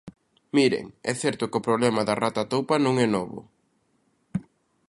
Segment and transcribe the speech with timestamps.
[0.57, 3.39] Miren, é certo que o problema da rata toupa non é novo.